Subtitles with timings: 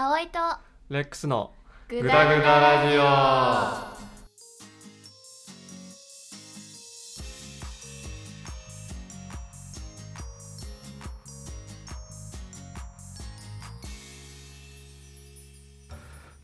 [0.00, 0.38] 葵と
[0.90, 1.50] レックスの
[1.88, 3.02] ググダグダラジオ。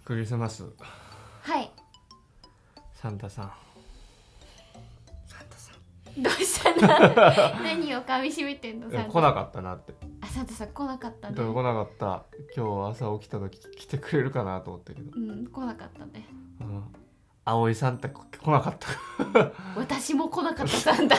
[0.04, 0.64] クリスマス。
[1.42, 1.70] はい。
[2.92, 3.52] サンタさん。
[6.18, 6.82] どうしたの？
[7.62, 8.90] 何を噛み締めてんの？
[8.90, 9.94] サンタ来なかったなって。
[10.02, 10.03] あ
[10.34, 11.36] サンタさん来なかったね。
[11.36, 12.24] 来なかった。
[12.56, 16.26] 今日朝起きた時来てくれるかなと思ったけど、うん来なかったね。
[16.60, 16.82] うん、
[17.44, 18.88] 葵サンタ来なかった。
[19.78, 21.16] 私も来なかったサンタ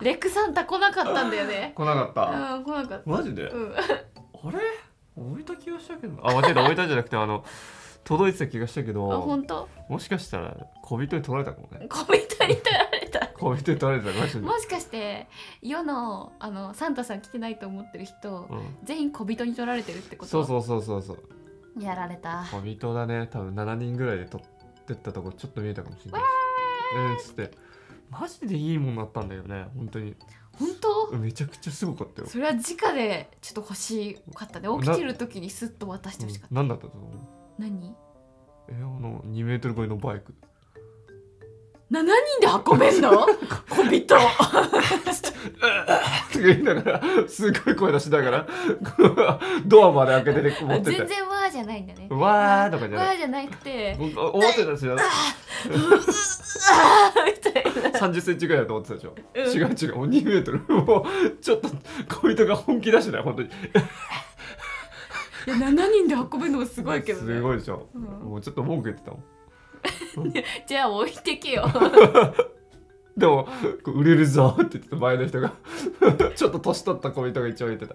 [0.00, 1.72] レックサンタ来なかったんだよね。
[1.74, 2.22] 来なかった、
[2.54, 3.10] うん来なかった。
[3.10, 3.74] マジで、うん。
[3.74, 3.80] あ
[4.52, 4.58] れ？
[5.16, 6.62] 置いた気がしたけどあ間違えた。
[6.62, 7.44] 置いたんじゃなくてあの
[8.04, 9.68] 届いてた気がしたけあど本当？
[9.88, 11.86] もしかしたら小人に取られたかもね。
[11.88, 12.93] コメントに取られ
[13.44, 15.26] た小人に取られてたかもしれない、もしかして
[15.62, 20.30] 世のあのサンタさん来てないと思ってる人うん、全員小人に取られてるってこと？
[20.30, 21.82] そうそうそうそうそう。
[21.82, 22.44] やられた。
[22.50, 23.54] 小人だね多分。
[23.54, 26.22] 7人ぐらいで取ってったとこちょっと見えたかもしれない
[26.96, 27.50] えー、つって。
[28.10, 30.14] マジでいいもんだったんだよね本当に。
[30.58, 30.68] 本
[31.10, 31.16] 当？
[31.16, 32.28] めちゃくちゃすごかったよ。
[32.28, 34.68] それは直でちょっと欲しかったね。
[34.80, 37.10] 起きてる時にスッと渡してほしかった、うん、何だったと思う？
[37.58, 37.94] 何？
[38.68, 40.32] えあの2メートル超えのバイク
[41.92, 42.06] 7人
[42.40, 43.26] で運べんの？
[43.68, 44.06] 小人。
[44.06, 44.22] と か
[46.34, 48.46] 言いながらすごい声出しながら
[49.66, 50.96] ドアまで開けて持ってて。
[50.98, 52.06] 全然わーじゃないんだね。
[52.10, 53.08] わーとかじゃない。
[53.08, 53.96] わーじゃなくて。
[53.98, 54.96] 僕思ってたんですよ。
[54.96, 57.24] あー。
[57.26, 59.42] みたいな30センチぐらいだと思ってたでしょ、うん。
[59.42, 59.96] 違う違う。
[59.96, 60.60] もう2メートル。
[60.68, 61.04] もう
[61.40, 61.68] ちょっと
[62.20, 63.48] 小人が本気出してない本当に。
[63.48, 63.50] い
[65.50, 67.34] や7人で運べるのもすごいけどね。
[67.34, 68.02] すごいでしょ、うん。
[68.30, 69.24] もうちょっと文句言ってたもん
[70.66, 71.64] じゃあ置いてけよ。
[73.16, 73.46] でも
[73.84, 75.52] 売れるぞって言ってた前の人が
[76.34, 77.94] ちょっと年取った小人が一応言ってた。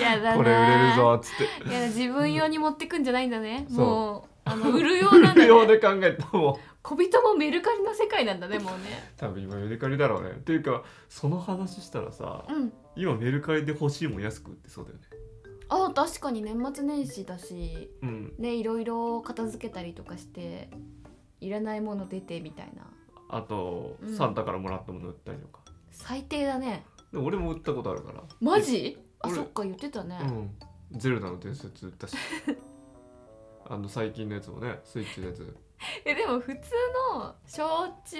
[0.00, 0.36] やだな。
[0.36, 1.68] これ売れるぞっつって。
[1.68, 3.66] いや自分用に持ってくんじゃないんだね。
[3.70, 9.12] もうあの売るようなんだ、売るで考えたもう小人もメルカリの世界なんだねもうね。
[9.16, 10.30] 多分今メルカリだろうね。
[10.30, 12.72] っていうかその話したらさうん。
[12.96, 15.02] 今メルカリで欲しいもん安く売ってそうだよね。
[15.68, 18.34] あ確かに年末年始だしうん。
[18.38, 20.70] ねいろいろ片付けたりとかして
[21.40, 22.86] いらないもの出てみたいな。
[23.28, 24.16] あと、うん。
[24.16, 25.60] サンタからもらったもの売ったりとか。
[25.90, 26.84] 最低だね。
[27.12, 28.22] でも俺も売ったことあるから。
[28.40, 28.98] マジ？
[29.20, 30.98] あ俺そっか言ってたね、うん。
[30.98, 32.16] ゼルダの伝説売ったし。
[33.68, 35.56] あの最近のやつもねスイッチのやつ。
[36.04, 36.54] えでも普通
[37.14, 37.64] の小
[38.04, 38.16] 中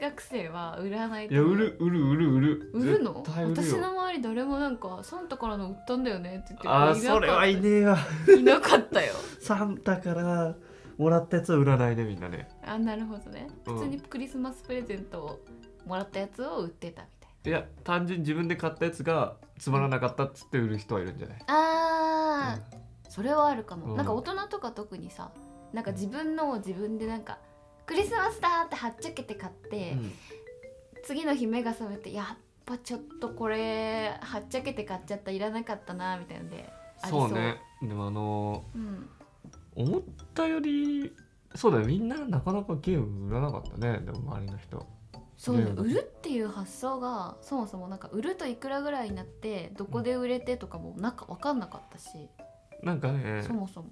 [0.00, 2.70] 学生は売らないといや売る売る売る売る。
[2.72, 3.22] 売るの？
[3.24, 3.62] 絶対売るよ。
[3.62, 7.98] 私の周り誰もなんかサンタからの売ったんだよねって言ってあーそれはいねえわ。
[8.36, 9.14] いなかったよ。
[9.40, 10.56] サンタから
[10.98, 12.48] もらったやつは売らないねみんなね。
[12.64, 13.48] あなるほどね。
[13.66, 13.74] うん。
[13.74, 15.40] 普通にクリスマスプレゼントを
[15.86, 23.96] もらったやつを売ってたみたいいや単純に自分で買ったやつがつまらなかったっつって売る人はいるんじゃない、なあー、それはあるかも、うん。
[23.96, 25.32] なんか大人とか特にさ
[25.72, 27.38] なんか自分のを自分でなんか
[27.86, 30.12] クリスマスだってはっちゃけて買って、うん。
[31.04, 36.72] 次の日目が覚めてやっぱちょっとこれはっちゃけて買っちゃったいらなかったなみたいなんで
[37.02, 37.56] ありそそううね。
[37.82, 39.10] でもあのうん。
[39.18, 39.21] ー
[39.74, 40.02] 思っ
[40.34, 41.12] たより
[41.54, 44.00] そうだよみんななかなかゲーム売らなかったね。
[44.04, 44.86] でも周りの人。
[45.36, 52.28] そうねね売るっていう発想がそもそもなんか売るといくらぐらいになってどこで売れてとかもなんか分かんなかったし、
[52.82, 53.90] なんかねそもそも。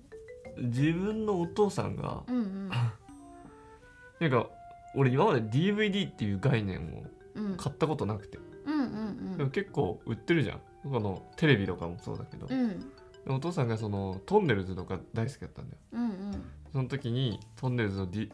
[0.59, 2.69] 自分のお父さんがうんうん。
[4.21, 4.49] なんか
[4.95, 7.05] 俺今まで DVD っていう概念を
[7.35, 7.57] うん。
[7.57, 10.61] 買ったことなくて、うんうんでも結構売ってるじゃん。
[10.83, 12.93] このテレビとかもそうだけど、うん
[13.27, 15.79] お父さんがそのトンネルズとか大好きだったんだよ。
[15.93, 16.45] うんうん。
[16.73, 18.33] その時にトンネルズの、D、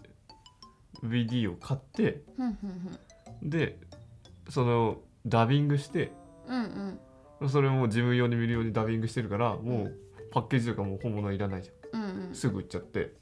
[1.02, 2.22] DVD を買って
[3.42, 3.78] で
[4.48, 6.12] そのダビングして
[6.47, 6.98] うん
[7.41, 7.48] うん。
[7.50, 9.94] それをもう自分用に見るようにダビングしてるからもう
[10.30, 12.30] パッケージとかもう本物いらないじゃうんうん。
[12.30, 13.12] んすぐ売っちゃって、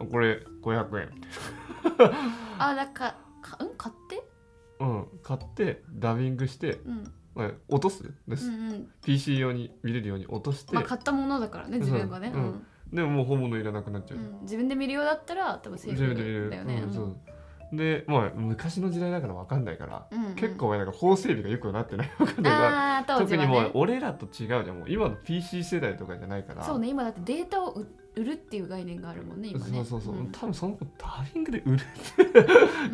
[0.00, 1.10] うこれ500円。
[1.84, 2.10] みたい
[2.58, 3.70] あだかかうん？
[3.76, 4.22] 買って？
[4.80, 8.88] なうん買ってダビングして、うんまあ、落とすです、うんうん。
[9.04, 12.32] PC 用に見れるように落として、まあ買ったものだからね自分がね。
[12.34, 12.42] ううん。
[12.46, 14.40] んでももう本物いらなくなっちゃう、うん。
[14.42, 16.44] 自分で見るようだったら多分セー自分で見れる。
[16.46, 16.82] フだよね。
[17.70, 22.10] でまあ昔の時代だから分かんないから、うんうん結構前なんか法整備がよくなってない。
[22.18, 24.30] 分かんないからあー当時特にもう俺らと違う
[24.64, 24.78] じゃん。
[24.78, 26.64] もう今の PC 世代とかじゃないから。
[26.64, 27.86] そうね今だってデータを売
[28.16, 29.76] 売るっていう概念があるもんね今ね。
[29.76, 30.32] そうそうそう、ん。
[30.32, 31.78] 多分その子ダビングで売る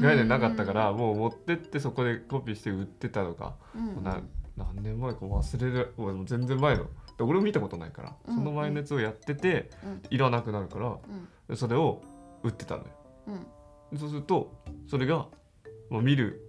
[0.01, 4.05] 概念なかったから、もう持ってってそこでコピーして売ってたとか、うんうん。
[4.05, 4.21] な
[4.57, 5.95] 何年前か忘れる。
[5.97, 6.85] もう全然前の。
[7.17, 10.03] で俺も見たことないから、うんその前のやつをやってて、うん。
[10.11, 10.99] いらなくなるからうん。
[11.49, 12.03] でそれを
[12.43, 12.87] 売ってたのよ。
[13.29, 13.41] うん。
[13.93, 14.53] でそうすると
[14.89, 15.27] それが、
[15.91, 16.41] まあ、見る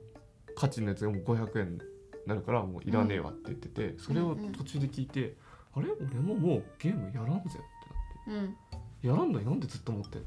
[0.55, 1.79] 価値のやつがもう500円に
[2.25, 5.35] なるからもういらねえわって言ってて、それを途中で聞いて、
[5.75, 5.87] あれ？
[5.91, 8.31] 俺ももうゲームやらんぜって。
[8.31, 8.55] うん。
[9.01, 10.21] やらんのになんでずっと持ってん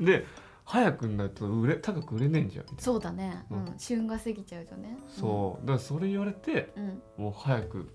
[0.00, 0.04] の？
[0.04, 0.26] で
[0.64, 2.66] 早くになると売れ高く売れねえんじゃん。
[2.78, 3.60] そうだね、ううん。
[3.64, 4.96] ん、旬が過ぎちゃうとね。
[5.08, 5.66] そう。
[5.66, 7.02] だからそれ言われてうん。
[7.24, 7.92] もう早く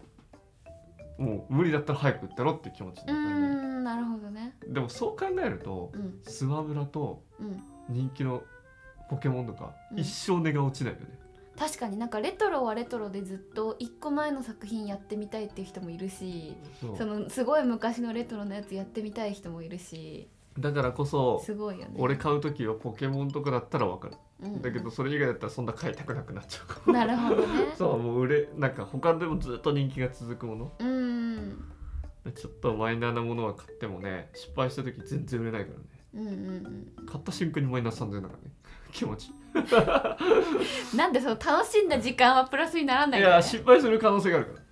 [1.17, 3.67] もう無理だったら早く売ったろって気持ちにうーなったんだよね。
[3.79, 4.55] んなるほどね。
[4.67, 6.19] でもそう考えるとうん。
[6.23, 7.63] スマブラとうん。
[7.89, 8.43] 人気の
[9.09, 9.99] ポケモンとかうん。
[9.99, 11.19] 一生値が落ちないよね、
[11.57, 16.55] 確かになんかレトロはレトロでずっと一個前の作品やってみたいっていう人もいるし
[16.97, 20.27] そのすごい昔のレトロのやつやってみたい人もいるし
[20.57, 21.95] だからこそすごいよね。
[21.97, 26.93] 俺買う時はポケモンとかだったら分かる、うんだけどそれ以外だったらそんな買いたくなくなっちゃうかも。
[26.93, 27.47] なるほどね。
[27.77, 30.71] そうもう売れなんか他でもずっと人気が続くもの。
[30.79, 31.65] うん。
[32.33, 35.85] ちょっとマイナーなものは買ってもね失敗した時全然売れないからね。
[36.13, 38.55] うんうん買った瞬間にマイナス3000円だからね。
[38.93, 39.31] 気持ち。
[40.95, 43.27] なんでその楽しんだ時間はプラスにならないね。
[43.27, 44.64] いや失敗する可能性があるから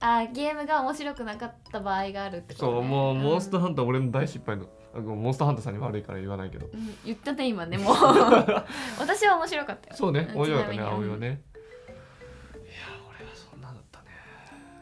[0.00, 6.66] あゲームが面白くなかった場合があるってこと、ね、そうもうモンスターー、ハンター俺の大失敗のモンスターハンターさんに悪いから言わないけど。
[6.66, 7.94] うん、言ったね今ねもう。
[8.98, 9.96] 私は面白かったよ。
[9.96, 11.26] そうねうん面白かったね葵はね。
[11.26, 11.36] いや
[13.08, 14.06] 俺はそんなだったね。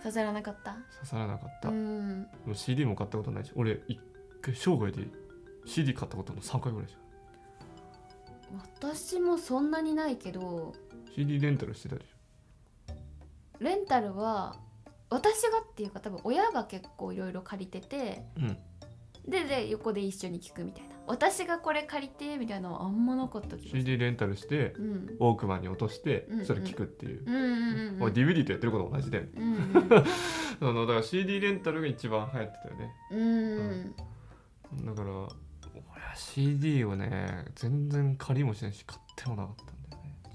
[0.02, 0.72] 刺さらなかった？
[0.72, 3.98] 刺さらなかった、うもんう CD も買ったことないし俺一
[4.42, 5.08] 回生涯で
[5.64, 6.96] CD 買ったことも3回ぐらいじ
[8.80, 10.74] 私もそんなにないけど
[11.14, 12.08] CD レンタルしてたでし
[13.58, 14.56] レンタルは
[15.10, 18.56] 私がっていうか多分親が結構いろいろ借りててょうん。
[19.30, 20.96] でで横で一緒に聞くみたいな。
[21.08, 25.16] 私がこれ借りてみたいなのはあんまなかった気が CD レンタルしてうん。
[25.20, 29.30] ウォークマンに落としてそれ聞くっていう、うんうん DVD とやってること同じだよね。
[29.36, 29.72] うん
[30.68, 32.94] あのだから CD レンタルが一番流行ってたよね。
[33.10, 33.94] うん。
[34.78, 34.86] うん。
[34.86, 35.28] だから俺
[36.02, 39.72] は CD をね全然借りもしないし買ってもなかった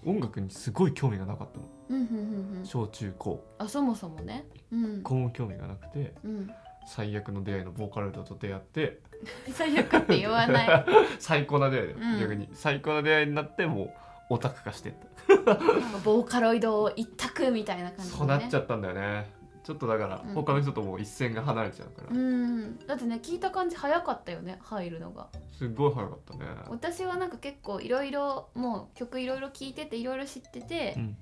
[0.05, 1.65] 音楽にすごい興味がなかったの。
[1.89, 2.65] うんうんうんうん。
[2.65, 3.43] 小中高。
[3.57, 4.45] あそもそもね。
[4.71, 5.01] うん。
[5.01, 6.49] こうも興味がなくてうん。
[6.87, 8.99] 最悪の出会いのボーカロイドと出会って
[9.53, 10.85] 最悪って言わない。
[11.19, 12.19] 最高な出会いで、うん。
[12.19, 12.49] 逆に。
[12.53, 13.91] 最高な出会いになってもう
[14.31, 15.11] オタク化してった。
[16.03, 20.33] ボーカロイド一択みたいな感じで、ね、そうなっちゃったんだよねちょっとだからうん。
[20.33, 22.79] 他の人とも一線が離れちゃうから、うん。
[22.85, 25.27] だってね聞いた感じ早かったよね入るのが。
[25.57, 26.45] すっごい早かったね。
[26.69, 31.17] 私はなんか結構いろいろもう曲いろいろ聞いてていろいろ知っててう、ん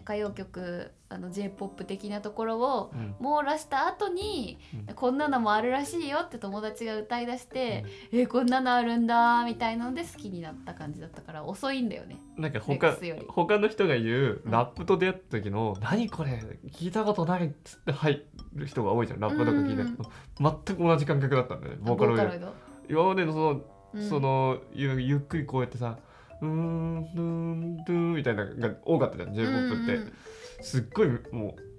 [0.00, 3.14] 歌謡曲あの j p o p 的なところをうん。
[3.20, 4.58] 網羅した後に、
[4.88, 4.94] うん。
[4.94, 12.16] こんなのもあるらしいよって友達が歌い出して、えこんなのあるんだみたいので好きになった感じだったから遅いんだよね。
[12.36, 12.96] なんか他
[13.28, 14.50] 他の人が言ううん。
[14.50, 16.42] ラップと出会った時の「何これ
[16.72, 18.24] 聞いたことない」っつって入
[18.54, 19.82] る人が多いじゃんラップとか聞いて。
[19.82, 19.98] うん。
[20.38, 22.52] 全く同じ感覚だったんだよねボーカロイド？
[22.88, 23.60] 今までのその,、
[23.94, 24.08] うん。
[24.08, 25.98] そのゆゆっくりこうやってさ
[26.40, 31.74] 「うーんうーんドゥーン」みたいなのが多かったじゃん j p o p って、すっごいもう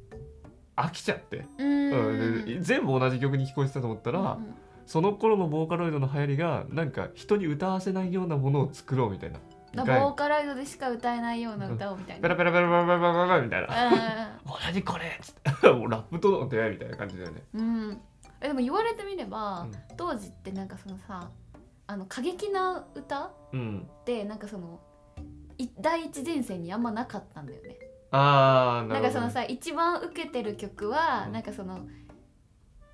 [0.75, 4.55] 飽きちゃって、うんで全部同じ曲に聞こえてたと思ったら、うん
[4.85, 9.39] その頃のボーカロイドの流行りがなんか人に歌わせないようなものを作ろうみたいな。
[9.75, 12.21] ボーカロイドでしか歌えないような歌をみたいな。
[12.21, 13.87] ペラペラペラペラペラペラみたいな。
[13.87, 13.91] うん
[14.47, 17.43] もう何これっつってもうラップとの出会いみたいな感じだよね。
[17.55, 18.01] うん、
[18.41, 21.29] えでも言われてみれば、うん当時ってなんかそのさ
[21.87, 23.87] あの過激な歌うん。
[24.01, 24.79] ってなんかその
[25.57, 27.77] い第一前線にあんまなかったんだよね。
[28.11, 31.85] ああ、ななんかそのさ一番受けてる曲は、うんなんかその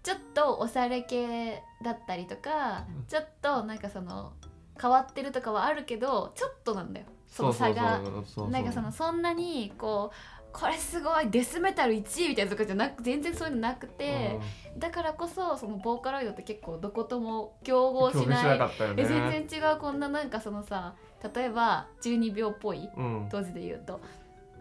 [0.03, 4.33] ちょっとおしゃれ系だったりとか、うんちょっとなんかその
[4.79, 7.97] 変わってるとかはあるけどちょっとなんだよその差が。
[7.97, 10.15] そうそうそうそうなんかそのそんなにこう
[10.53, 14.39] これすごいデスメタル1位みたいなとかじゃなく全然そういうのなくて、
[14.77, 19.03] だからこそそのボーカロイドって結構どことも競合しなないかったよね。
[19.03, 20.95] え全然違うこんななんかそのさ
[21.35, 23.27] 例えば12秒っぽいうん。
[23.31, 24.01] 当時で言うと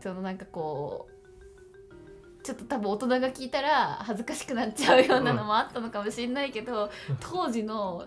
[0.00, 1.19] そのなんかこう
[2.42, 8.06] ちょっと多分大人が聞いたら恥ずかしくなっちゃうようなのもあったのかもしれないけど、当時の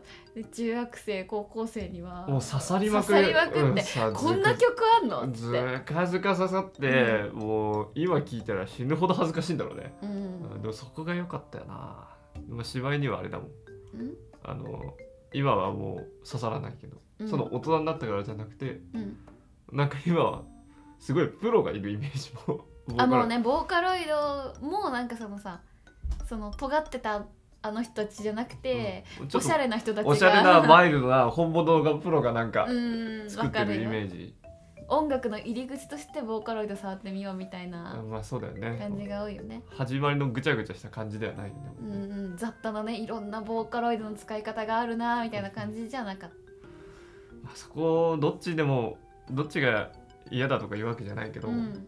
[0.51, 5.27] 中学生高校生にはもう刺さりまくって、うんさこんな曲あんの？
[5.27, 5.81] っつず。
[5.85, 9.93] かずか刺さって、もう今聞いたら死ぬほど恥ずかしいんだろうね。
[10.01, 12.07] ううんんでもそこが良かったよな。
[12.49, 13.47] まあ、芝居にはあれだもん。
[13.99, 14.15] うん？
[14.43, 14.95] あの
[15.33, 17.29] 今はもう刺さらないけど、うん。
[17.29, 19.17] その大人になったからじゃなくてうん。
[19.71, 20.43] なんか今は
[20.99, 22.65] すごいプロがいるイメージも
[22.97, 25.61] あもうねボーカロイドもなんかそのさ
[26.27, 27.25] その尖ってた
[27.61, 29.37] あの人たちじゃなくて、うん。
[29.37, 30.11] おしゃれな人たちが。
[30.11, 34.35] おしゃれなマイルドな本物がプロがなんかうん作ってるイメージ、
[34.89, 39.63] 音楽の入り口としてボーカロイド触ってみようみたいなまあそうだよ感じねが多いよね。
[39.69, 41.53] 始まりのぐちゃぐちゃした感じではないよ。
[41.55, 41.95] ね、うんう
[42.33, 46.31] ん、雑多なねいろんなボーカロイドの使い方があるなみたいな感じじゃなかっ
[47.43, 48.97] まあそこどっちでも
[49.31, 49.91] どっちが
[50.29, 51.47] 嫌だとか言うわけじゃないけた。
[51.47, 51.87] ど、うん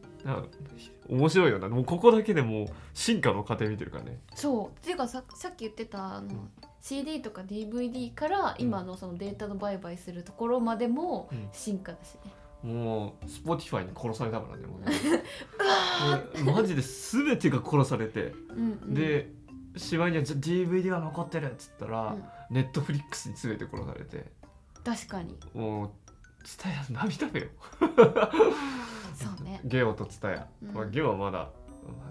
[1.07, 1.69] 面白いよな。
[1.69, 4.19] もうここだけでもう進化の過程見てるからね。
[4.33, 4.79] そう。
[4.79, 6.49] っていうかささっき言ってたあの、うん。
[6.81, 11.49] CD とか DVD から今のそのデータの売買するところまでもうん。
[11.53, 12.15] 進化だし
[12.63, 18.33] ね、もう Spotify に殺されたからねもうねマジで全てが殺されて。
[18.49, 19.29] うんうん、で
[19.77, 22.23] しまいには DVD が残ってるっつったら、うん。
[22.49, 24.31] ネットフリックスに全て殺されて。
[24.83, 25.35] 確かに。
[25.53, 25.91] もう
[26.45, 27.47] ツタヤ涙目よ。
[27.79, 29.31] そう。
[29.33, 29.34] ね
[29.65, 30.73] ゲオとツタヤ、うん。
[30.73, 31.49] まあ、ゲオはまだ、ま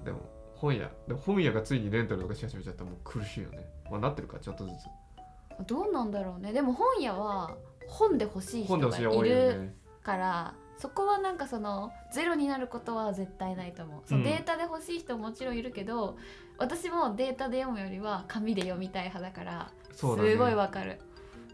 [0.03, 0.21] あ、でも
[0.55, 0.91] 本屋。
[1.09, 5.67] でも本屋がついにレンタルとかし始めちゃったらもう苦しいよね、まあ、なってるかちょっとずつ。
[5.67, 6.53] どうなんだろうね。
[6.53, 7.57] でも本屋は
[7.87, 14.03] 本で欲しい人がいるねからそこはなんかそのゼロになることは絶対ないと思う。
[14.11, 16.19] データで欲しい人ももちろんいるけど、
[16.59, 21.01] 私もデータで読むよりは紙で読みたい派だからすごいわかる、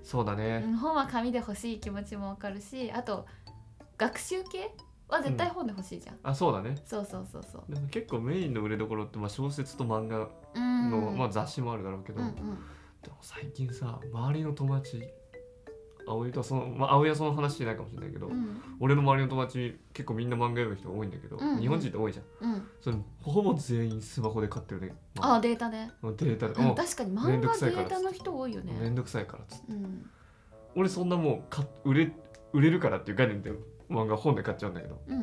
[0.02, 3.26] そうだね、うん本は紙で欲しい気持ちもわかるしあと
[3.98, 4.74] 学習系
[5.10, 6.76] は絶対本で欲しいじゃん、あそうだね。
[6.84, 7.74] そうそうそうそう。
[7.74, 10.90] でも結構メインの売れどころってまあ小説と漫画うん。
[10.90, 12.34] の、まあ、雑誌もあるだろうけど、うんうん。
[12.34, 15.02] でも最近さ周りの友達
[16.06, 18.60] 葵とはその、まあ、葵はその話してないかもしれないけど、うん。
[18.80, 21.60] 俺の周りの友達結構みんな漫画読む人多いんだけど、うんうん。
[21.60, 22.52] 日本人って多いじゃん。
[22.52, 22.68] うん。
[22.80, 28.76] そのほぼ全員スマホで買ってるね、あデータで、データで、うんうん確かにめ漫画データの人多いよね。
[28.80, 29.72] めんどくさいからっつって。
[29.72, 30.10] うん。
[30.74, 32.12] 俺そんなもうか売れ
[32.52, 33.52] 売れるからっていう概念で
[33.90, 35.00] 漫画本で買っちゃうんだけど。
[35.08, 35.20] うんうん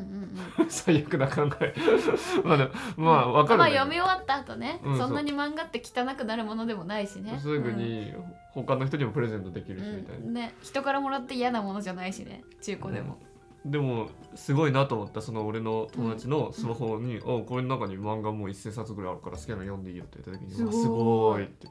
[0.58, 0.70] うん。
[0.70, 1.74] 最悪な考え。
[2.44, 7.38] まあでもまあ分かるんまあ読み終わった後ね、うんそんなに漫画って汚くなるものでもないしね。
[7.38, 8.12] すぐに
[8.52, 10.26] 他の人にもプレゼントできるしみたいな。
[10.26, 10.54] うん、ね。
[10.62, 12.44] 人からもらって嫌なものじゃないしね。
[12.60, 13.18] 中古でも、
[13.64, 20.72] でもすごいなと思ったその俺の友達のスマホに「あこれの中に漫画もう1000冊ぐらいあるから好きなの読んでいいよ」って言った時に「すごい。
[20.72, 21.68] うわすごい」って。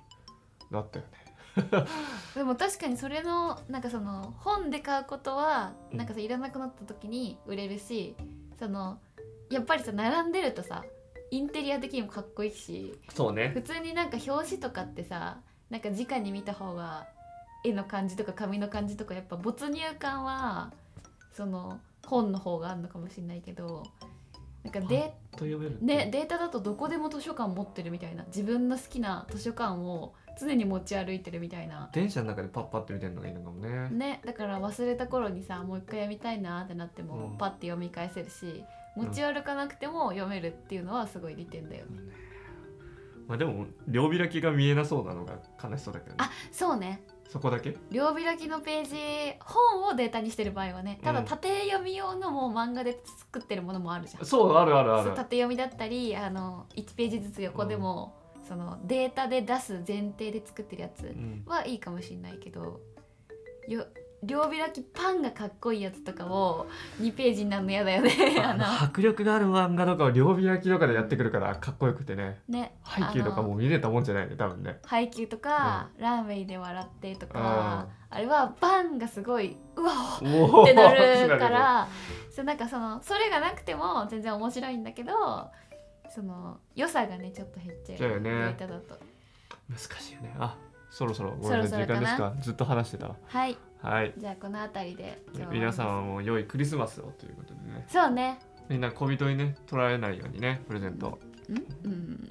[0.72, 1.26] なったよね
[2.36, 5.98] でも確かにそれのなんかその本で買うことはうん。
[5.98, 8.16] なんかさいらなくなった時に売れるし
[8.60, 9.00] その
[9.50, 10.84] やっぱりさ並んでるとさ
[11.32, 13.50] インテリア的にもかっこいいしそうね。
[13.50, 17.08] 普通になんか表紙とかってさなんか直に見た方が
[17.64, 20.72] 絵の感じとか紙の感じとかやっぱ没入感は
[21.34, 23.84] その本の方があるのかもしれないけど
[24.64, 31.89] なんかで、と読めるね、データだとどこでも図書館持ってるみたいな自分の好きな図書館を常に持ち歩いてるみたいな。
[31.94, 33.89] 電車の中でパッパって見てるのがいいのかもね。
[33.89, 37.38] ねだから忘れた頃にさもう一回読みたいなってなっても、うん。
[37.38, 38.63] パッて読み返せるし
[38.96, 41.86] 持ち歩かなくても読めるっていうのはすごい利点だよ。
[41.86, 41.91] ね。
[43.27, 46.17] まあでも両開きが見えなそうなのが悲しそうだけどね。
[46.20, 47.03] あそうね。
[47.29, 47.75] そこだけ？
[47.91, 48.96] 両開きのページ
[49.41, 54.25] 本をデータにしてる場合はねただうん縦読み用のもう漫画で作ってるものもあるじゃん。
[54.25, 55.10] そうあるあるある。
[55.12, 58.15] 縦読みだったりあの1ページずつ横でも、
[58.48, 61.44] そのデータで出す前提で作ってるやつうん。
[61.46, 62.80] はいいかもしれないけど
[63.68, 63.86] よ
[64.24, 66.66] 両開きパンがかっこいいやつとかを
[67.00, 68.12] 2ページになるの嫌だよね。
[68.82, 72.42] 迫力がある漫画とかを両開きとかでやってくるからかっこよくてね。
[72.48, 74.80] ね背景とかもう見れたもんじゃないね多分ね。
[74.86, 78.20] 配給とか、ランウェイで笑ってとかああ。
[78.20, 81.88] れはパンがすごいうわってなるから
[82.32, 85.13] そうなんかそのそれがなくても全然面白いんだけど
[86.10, 88.30] その良さがねちょっと減っちゃうだよね。
[88.30, 88.98] データだと。
[89.70, 90.36] 難しいよね。
[90.40, 90.58] あ
[90.90, 92.34] そろそろごめん時間ですか。
[92.42, 93.16] ずっと話してたわ。
[93.28, 93.58] はい。
[93.82, 94.14] はい。
[94.18, 95.22] じゃあこの辺りで
[95.52, 97.86] 皆さんはもう良いクリスマスをということでね。
[97.88, 98.40] そうね。
[98.70, 101.56] みんな小人にね取られないようにねプレゼント、うん。
[101.84, 101.92] うん。
[101.92, 102.30] うん、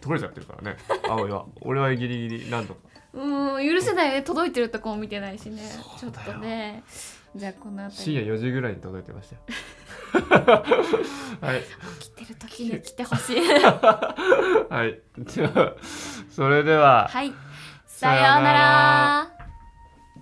[0.00, 0.76] 取れちゃってるからね。
[1.08, 1.46] 葵は。
[1.60, 2.80] 俺はギリギリ何とか。
[3.12, 4.22] うん許せないね。
[4.22, 5.62] 届いてるとこも見てないしね。
[5.98, 6.82] ちょっとね。
[7.36, 9.42] じゃあこの辺深り夜4時ぐらいに届いてましたよ
[11.40, 11.62] はい。
[12.00, 13.40] 来てる時に来てほしい。
[14.70, 15.00] はい。
[15.18, 15.74] じゃあ
[16.30, 17.08] それでは。
[17.08, 17.32] はい。
[17.86, 19.33] さようなら